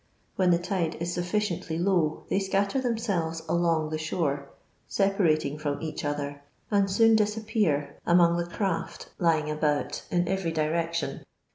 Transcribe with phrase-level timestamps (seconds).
[0.35, 4.49] When the tide is sufii ciently low they scatter themselves along the shore,
[4.87, 10.51] separating from each other, ai^d soon dis appear among the craft lying about in every
[10.53, 11.21] direc tion.